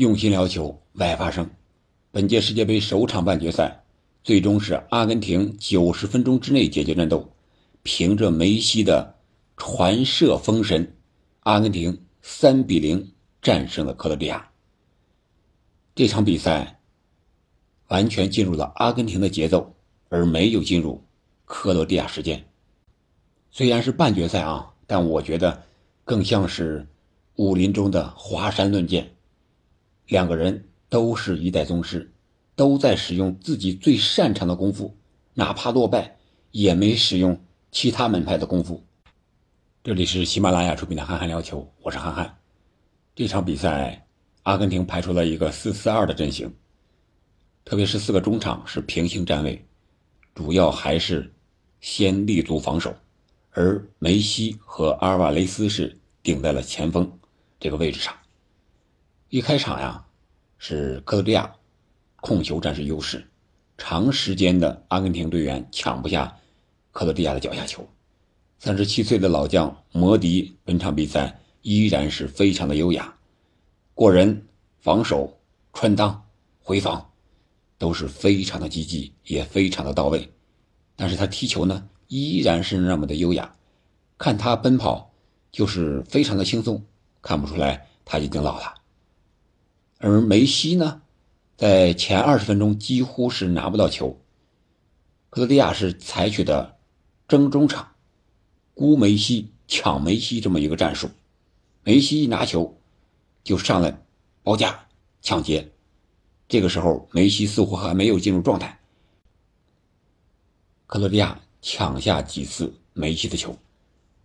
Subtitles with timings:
[0.00, 1.50] 用心聊球，外发声。
[2.10, 3.84] 本届世界杯首场半决赛，
[4.24, 7.30] 最终是阿根廷九十分钟之内解决战斗，
[7.82, 9.16] 凭着梅西的
[9.58, 10.96] 传射封神，
[11.40, 14.50] 阿根廷三比零战胜了克罗地亚。
[15.94, 16.80] 这场比赛
[17.88, 19.74] 完全进入了阿根廷的节奏，
[20.08, 21.04] 而没有进入
[21.44, 22.42] 克罗地亚时间。
[23.50, 25.62] 虽然是半决赛啊，但我觉得
[26.06, 26.88] 更像是
[27.36, 29.14] 武林中的华山论剑。
[30.10, 32.12] 两个人都是一代宗师，
[32.56, 34.96] 都在使用自己最擅长的功夫，
[35.34, 36.16] 哪怕落败
[36.50, 38.82] 也没使用其他门派的功夫。
[39.84, 42.38] 这里是喜马拉雅出品的《憨憨聊球》，我是憨憨。
[43.14, 44.04] 这场比赛，
[44.42, 46.52] 阿根廷排出了一个四四二的阵型，
[47.64, 49.64] 特别是四个中场是平行站位，
[50.34, 51.32] 主要还是
[51.80, 52.92] 先立足防守，
[53.52, 57.08] 而梅西和阿尔瓦雷斯是顶在了前锋
[57.60, 58.12] 这个位置上。
[59.30, 60.04] 一开场呀，
[60.58, 61.54] 是克罗地亚
[62.16, 63.24] 控球占据优势，
[63.78, 66.36] 长时间的阿根廷队员抢不下
[66.90, 67.88] 克罗地亚的脚下球。
[68.58, 73.16] 三十七岁的老将摩迪本场比赛依然是非常的优雅，
[73.94, 74.48] 过人、
[74.80, 75.38] 防守、
[75.72, 76.18] 穿裆、
[76.58, 77.12] 回防
[77.78, 80.28] 都是非常的积极，也非常的到位。
[80.96, 83.54] 但是他踢球呢，依然是那么的优雅，
[84.18, 85.12] 看他奔跑
[85.52, 86.84] 就是非常的轻松，
[87.22, 88.74] 看不出来他已经老了。
[90.02, 91.02] 而梅西呢，
[91.58, 94.18] 在前二十分钟几乎是拿不到球。
[95.28, 96.78] 克罗地亚是采取的
[97.28, 97.92] 争中场、
[98.72, 101.10] 孤梅西、抢梅西这么一个战术。
[101.84, 102.80] 梅西一拿球
[103.44, 104.02] 就上来
[104.42, 104.86] 包夹
[105.20, 105.70] 抢劫，
[106.48, 108.80] 这个时候梅西似乎还没有进入状态。
[110.86, 113.54] 克罗地亚抢下几次梅西的球，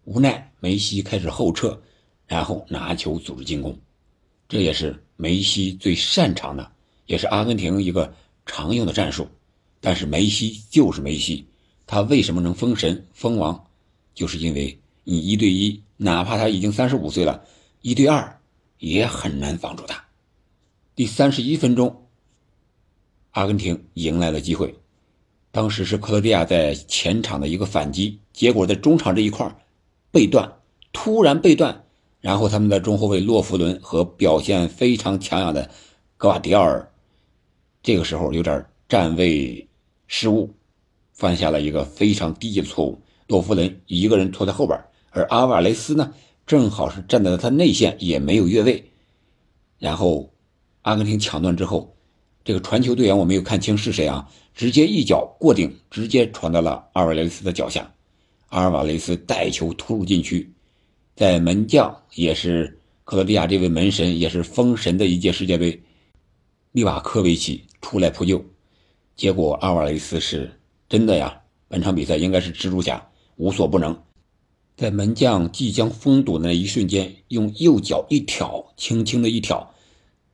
[0.05, 1.77] 无奈梅西开始后撤，
[2.27, 3.77] 然后拿球组织进攻。
[4.47, 6.71] 这也是梅西最擅长的，
[7.07, 8.13] 也是阿根廷一个
[8.45, 9.27] 常用的战术。
[9.81, 11.45] 但是梅西就是梅西，
[11.87, 13.65] 他为什么能封神封王？
[14.13, 17.43] 就是因为你一对一，哪怕他已经三十五岁了，
[17.81, 18.39] 一对二
[18.79, 20.03] 也很难防住他。
[20.95, 22.07] 第三十一分钟，
[23.31, 24.73] 阿根廷迎来了机会，
[25.51, 29.53] 当时是克罗地亚在前场的一个反击，结果在中场这一块
[30.11, 30.59] 被断，
[30.93, 31.84] 突然被断。
[32.25, 35.69] 然后他们的中后卫洛夫伦和表现非常强悍的
[36.17, 36.91] 格瓦迪奥尔，
[37.83, 39.67] 这个时候有点站位
[40.07, 40.49] 失误，
[41.13, 42.99] 犯下了一个非常低级的错误。
[43.27, 46.11] 洛夫伦一个人拖在后边，而阿瓦雷斯呢，
[46.47, 48.83] 正好是站在了他内线，也没有越位。
[49.77, 50.33] 然后
[50.81, 51.95] 阿根廷抢断之后，
[52.43, 57.93] 这个传球队员我没有看清是谁啊，直接一脚过顶，直接传到了阿尔瓦雷斯的脚下，
[58.47, 60.51] 阿尔瓦雷斯带球突入禁区。
[61.15, 65.81] 在门将也是克罗地亚这位门神，也是封神的一届世界杯，
[66.73, 68.43] 利瓦科维奇出来扑救，
[69.15, 70.59] 结果阿瓦雷斯是
[70.89, 71.41] 真的呀！
[71.69, 73.97] 本场比赛应该是蜘蛛侠，无所不能。
[74.75, 79.73] 在门将即将封堵的那一瞬间，用右脚一挑，轻轻的一挑，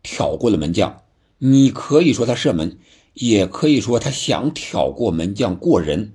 [0.01, 1.03] 挑过了门将。
[1.37, 2.79] 你可以说他射门，
[3.13, 6.13] 也可以说他想挑过门将过人。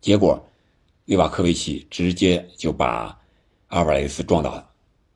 [0.00, 0.48] 结果，
[1.04, 3.19] 利瓦科维奇直接就把。
[3.70, 4.68] 阿尔瓦雷斯撞倒了，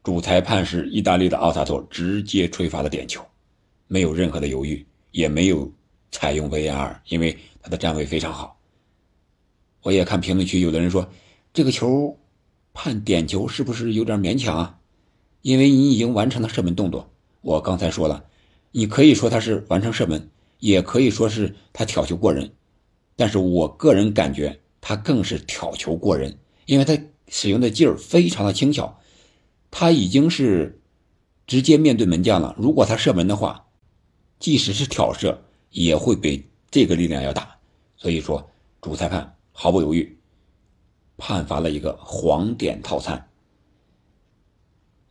[0.05, 3.21] 主裁判是意大利的奥萨托，直接吹罚了点球，
[3.89, 5.69] 没有任何的犹豫，也没有
[6.13, 8.57] 采用 VAR，因为他的站位非常好。
[9.83, 11.09] 我也看评论区，有的人说
[11.53, 12.17] 这个球
[12.73, 14.79] 判点球是不是有点勉强啊？
[15.43, 17.11] 因为你已经完成了射门动作。
[17.41, 18.25] 我刚才说了，
[18.71, 22.49] 你可以说他是完成射门，也可以说是他挑球过人，
[23.17, 26.97] 但是我个人感觉他更是挑球过人，因为他。
[27.29, 29.01] 使用的劲儿非常的轻巧，
[29.71, 30.81] 他已经是
[31.47, 32.55] 直接面对门将了。
[32.59, 33.67] 如果他射门的话，
[34.39, 37.57] 即使是挑射，也会比这个力量要大。
[37.97, 40.19] 所以说，主裁判毫不犹豫
[41.17, 43.31] 判罚了一个黄点套餐，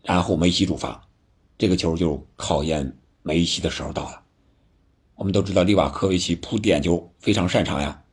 [0.03, 1.07] 然后梅西主罚，
[1.57, 4.21] 这个球就考验梅西的时候到了。
[5.16, 8.04] 我们都知道利瓦科维奇扑点球非常擅长呀，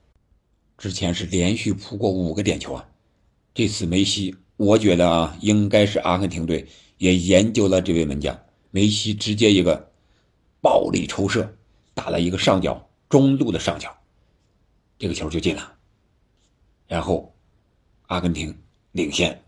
[0.78, 2.88] 之前是连续扑过五个点球啊。
[3.52, 6.66] 这次梅西，我觉得啊，应该是阿根廷队
[6.98, 8.38] 也研究了这位门将。
[8.70, 9.90] 梅西直接一个
[10.60, 11.52] 暴力抽射，
[11.92, 13.92] 打了一个上角中路的上角，
[14.98, 15.74] 这个球就进了。
[16.86, 17.34] 然后
[18.06, 18.56] 阿根廷
[18.92, 19.42] 领先，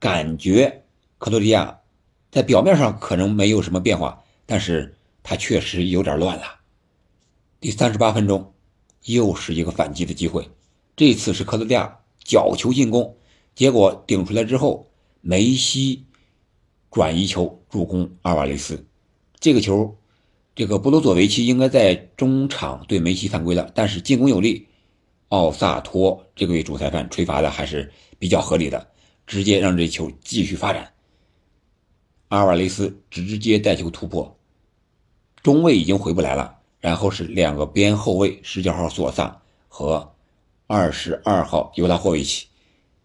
[0.00, 0.84] 感觉
[1.18, 1.78] 克罗地亚
[2.32, 6.58] 在表面上可能没有什么变化，但是他确实有点乱了。
[7.60, 8.52] 第三十八分钟，
[9.04, 10.50] 又是一个反击的机会，
[10.96, 11.96] 这次是克罗地亚。
[12.28, 13.16] 角球进攻，
[13.54, 14.86] 结果顶出来之后，
[15.22, 16.04] 梅西
[16.90, 18.84] 转移球助攻阿尔瓦雷斯，
[19.40, 19.96] 这个球，
[20.54, 24.68] 这个布罗佐维奇应该在中场对梅西犯规了，但是进攻有力，
[25.28, 28.86] 奥萨托这位主裁判吹罚的还是比较合理的，
[29.26, 30.92] 直接让这球继续发展。
[32.28, 34.38] 阿尔瓦雷斯直接带球突破，
[35.42, 40.14] 中卫已经回不来了，然后是两个边后卫十九号索萨和
[40.70, 42.46] 二十二号尤达霍维奇，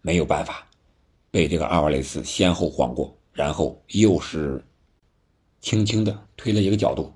[0.02, 0.68] 没有办法，
[1.30, 4.62] 被这个阿瓦雷斯先后晃过，然后又是。
[5.62, 7.10] 轻轻的推了一个角度，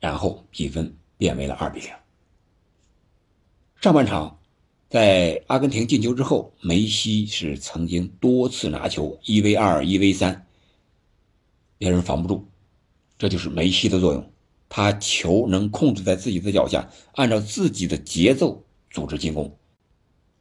[0.00, 1.90] 然后比分变为了二比零。
[3.82, 4.38] 上半场，
[4.88, 10.46] 在阿根廷进球之后，梅西是曾经多次拿球一 v 二、一 v 三，
[11.76, 12.46] 别人防不住，
[13.18, 14.32] 这就是梅西的作用。
[14.70, 19.54] 他球能控制在自己的脚下，按照自己的节奏组织进攻。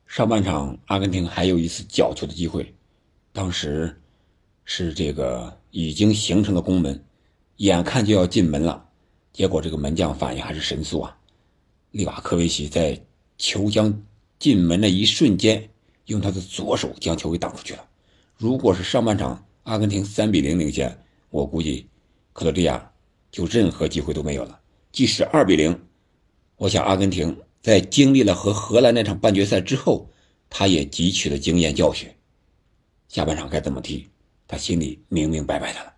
[0.06, 2.74] 上半场，阿根廷还有一次角球的机会，
[3.34, 4.02] 当时
[4.64, 7.04] 是这个已经形成的攻门。
[7.58, 8.88] 眼看就要进门了，
[9.34, 11.18] 结果这个门将反应还是神速啊！
[11.90, 13.02] 利瓦科维奇在
[13.38, 14.04] 球将
[14.38, 15.68] 进门的一瞬间，
[16.06, 17.84] 用他的左手将球给挡出去了。
[18.36, 20.96] 如果是上半场阿根廷三比零领先，
[21.32, 21.88] 我估计
[22.32, 22.92] 克罗地亚
[23.32, 24.60] 就任何机会都没有了。
[24.92, 25.78] 即使二比零，
[26.58, 30.10] 我想阿根廷在经历了和荷兰那场半决赛之后，
[30.50, 32.10] 他也汲取了经验教训，
[33.08, 34.08] 下半场该怎么踢，
[34.48, 35.94] 他心里明明白白的了。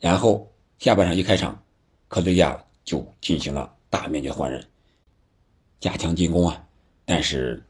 [0.00, 1.62] 然后下半场一开场，
[2.08, 4.64] 克罗地亚就进行了大面积换人，
[5.78, 6.68] 加强进攻啊，
[7.04, 7.64] 但是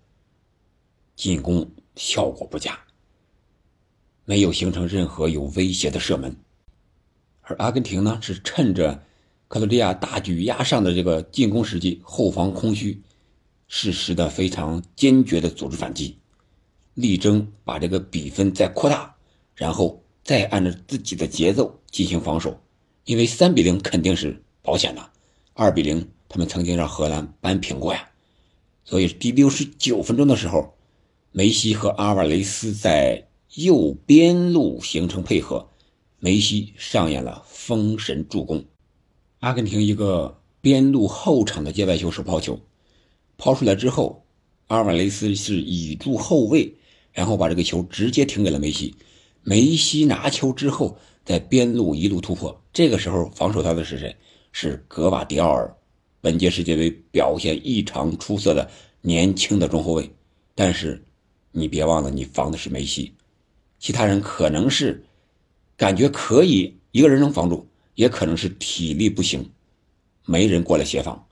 [1.17, 2.79] 进攻效果不佳，
[4.25, 6.35] 没有形成任何有威胁的射门。
[7.43, 9.03] 而阿根廷呢，是趁着
[9.49, 13.03] 克罗地亚大举压上的这个进攻时机，后防空虚，
[13.67, 16.17] 适时的非常坚决的组织反击，
[16.95, 19.17] 力争把这个比分再扩大，
[19.55, 20.03] 然后。
[20.25, 22.61] 再按照自己的节奏进行防守，
[23.07, 25.11] 因为三比零肯定是保险的，
[25.55, 28.11] 二比零他们曾经让荷兰扳平过呀。
[28.85, 30.75] 所以第六十九分钟的时候，
[31.33, 35.71] 梅西和阿瓦雷斯在右边路形成配合，
[36.19, 38.67] 梅西上演了封神助攻，
[39.41, 42.59] 阿根廷一个边路后场的界外球手抛球，
[43.37, 44.25] 抛出来之后，
[44.67, 46.75] 阿尔瓦雷斯是倚住后卫，
[47.13, 48.95] 然后把这个球直接停给了梅西。
[49.45, 52.61] 梅西拿球之后，在边路一路突破。
[52.73, 54.15] 这个时候防守他的是谁？
[54.51, 55.73] 是格瓦迪奥尔，
[56.21, 58.69] 本届世界杯表现异常出色的
[59.01, 60.11] 年轻的中后卫。
[60.57, 61.01] 但是，
[61.53, 63.15] 你别忘了，你防的是梅西，
[63.79, 65.05] 其他人可能是
[65.77, 67.65] 感觉可以一个人能防住，
[67.99, 69.51] 也可能是体力不行，
[70.25, 71.27] 没人过来协防。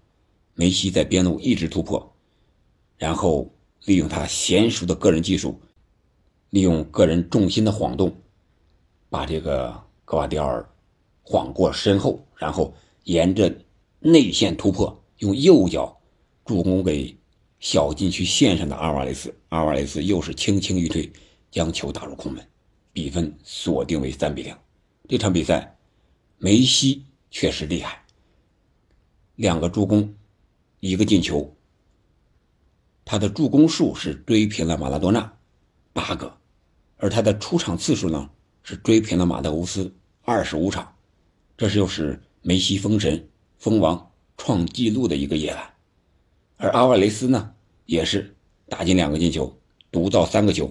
[0.54, 2.12] 梅西在边路一直突破，
[2.98, 3.48] 然后
[3.84, 5.60] 利用他娴熟的个人技术。
[6.50, 8.12] 利用个人重心的晃动，
[9.08, 10.68] 把这个格瓦迪奥尔
[11.22, 12.74] 晃过身后，然后
[13.04, 13.56] 沿着
[14.00, 15.96] 内线突破，用右脚
[16.44, 17.16] 助攻给
[17.60, 19.32] 小禁区线上的阿尔瓦雷斯。
[19.50, 21.08] 阿尔瓦雷斯又是轻轻一推，
[21.48, 22.44] 将球打入空门，
[22.92, 24.52] 比分锁定为三比零。
[25.08, 25.75] 这场比赛，
[26.38, 28.04] 梅西确实厉害，
[29.36, 30.14] 两个助攻，
[30.80, 31.56] 一个进球，
[33.06, 35.32] 他的助攻数是追平了马拉多纳。
[35.94, 36.36] 八个，
[36.98, 38.28] 而他的出场次数呢
[38.62, 40.94] 是追平了马特乌斯二十五场，
[41.56, 45.74] 这是又是梅西封神封王创纪录的一个夜晚。
[46.58, 47.54] 而阿瓦雷斯呢
[47.86, 48.36] 也是
[48.68, 49.58] 打进两个进球，
[49.90, 50.70] 独到三个球，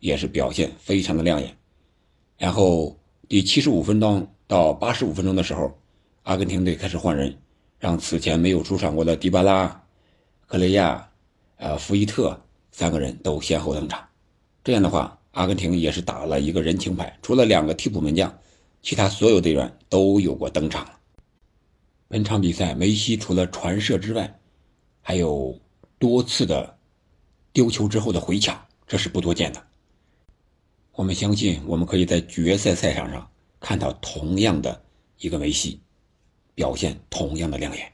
[0.00, 1.56] 也是表现非常的亮眼。
[2.36, 5.76] 然后第七十五分钟到八十五分钟的时候，
[6.22, 7.36] 阿根廷队开始换人，
[7.78, 9.82] 让此前没有出场过的迪巴拉、
[10.46, 11.08] 克雷亚、
[11.56, 12.38] 呃福伊特
[12.70, 14.06] 三个人都先后登场。
[14.62, 18.38] 这样的话，阿根廷也是打了一个人情牌，除了两个替补门将，
[18.82, 20.86] 其他所有队员都有过登场。
[22.08, 24.38] 本场比赛，梅西除了传射之外，
[25.00, 25.58] 还有
[25.98, 26.76] 多次的
[27.52, 29.62] 丢球之后的回抢，这是不多见的。
[30.92, 33.28] 我们相信，我们可以在决赛赛场上
[33.64, 34.84] 看到同样的
[35.16, 35.80] 一个梅西，
[36.54, 37.90] 表现同样的亮眼。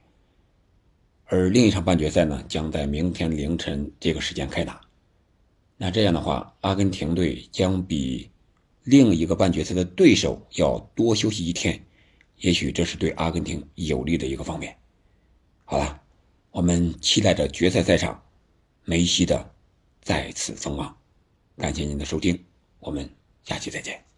[1.26, 4.80] 而另一场半决赛呢，将在明天凌晨这个时间开打。
[5.76, 8.28] 那这样的话，阿根廷队将比
[8.82, 11.80] 另一个半决赛的对手要多休息一天，
[12.38, 14.76] 也许这是对阿根廷有利的一个方面。
[15.64, 16.02] 好了，
[16.50, 18.20] 我们期待着决赛赛场
[18.84, 19.54] 梅西的
[20.02, 20.98] 再次封王。
[21.56, 22.44] 感谢您的收听，
[22.80, 23.08] 我们
[23.44, 24.09] 下期再见。